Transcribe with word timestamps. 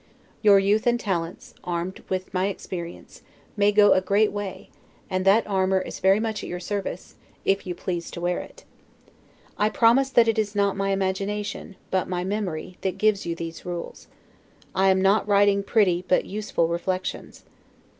Your 0.41 0.57
youth 0.57 0.87
and 0.87 0.99
talents, 0.99 1.53
armed 1.63 2.01
with 2.09 2.33
my 2.33 2.47
experience, 2.47 3.21
may 3.55 3.71
go 3.71 3.93
a 3.93 4.01
great 4.01 4.31
way; 4.31 4.71
and 5.11 5.25
that 5.25 5.45
armor 5.45 5.79
is 5.79 5.99
very 5.99 6.19
much 6.19 6.43
at 6.43 6.49
your 6.49 6.59
service, 6.59 7.17
if 7.45 7.67
you 7.67 7.75
please 7.75 8.09
to 8.09 8.19
wear 8.19 8.39
it. 8.39 8.63
I 9.59 9.69
premise 9.69 10.09
that 10.09 10.27
it 10.27 10.39
is 10.39 10.55
not 10.55 10.75
my 10.75 10.89
imagination, 10.89 11.75
but 11.91 12.09
my 12.09 12.23
memory, 12.23 12.77
that 12.81 12.97
gives 12.97 13.27
you 13.27 13.35
these 13.35 13.63
rules: 13.63 14.07
I 14.73 14.89
am 14.89 15.03
not 15.03 15.27
writing 15.27 15.61
pretty; 15.61 16.03
but 16.07 16.25
useful 16.25 16.67
reflections. 16.67 17.43